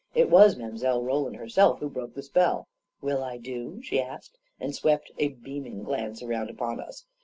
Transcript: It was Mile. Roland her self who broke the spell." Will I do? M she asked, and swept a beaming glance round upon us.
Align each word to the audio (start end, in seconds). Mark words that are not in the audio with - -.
It 0.15 0.31
was 0.31 0.57
Mile. 0.57 1.03
Roland 1.03 1.35
her 1.35 1.47
self 1.47 1.79
who 1.79 1.87
broke 1.87 2.15
the 2.15 2.23
spell." 2.23 2.67
Will 3.03 3.23
I 3.23 3.37
do? 3.37 3.73
M 3.75 3.81
she 3.83 4.01
asked, 4.01 4.39
and 4.59 4.73
swept 4.73 5.11
a 5.19 5.27
beaming 5.27 5.83
glance 5.83 6.23
round 6.23 6.49
upon 6.49 6.79
us. 6.79 7.05